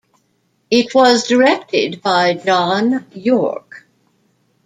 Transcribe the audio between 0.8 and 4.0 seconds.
was directed by John York.